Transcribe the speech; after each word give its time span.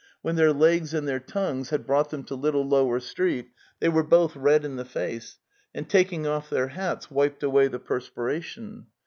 When 0.23 0.35
their 0.35 0.51
legs 0.51 0.95
and 0.95 1.07
their 1.07 1.19
tongues 1.19 1.69
had 1.69 1.85
brought 1.85 2.09
them 2.09 2.23
to 2.23 2.33
Little 2.33 2.67
Lower 2.67 2.99
Street 2.99 3.51
they 3.79 3.87
were 3.89 4.01
both 4.01 4.35
red 4.35 4.65
in 4.65 4.75
the 4.75 4.83
face, 4.83 5.37
and 5.75 5.87
tak 5.87 6.11
ing 6.11 6.25
off 6.25 6.49
their 6.49 6.69
hats, 6.69 7.11
wiped 7.11 7.43
away 7.43 7.67
the 7.67 7.77
perspiration. 7.77 8.87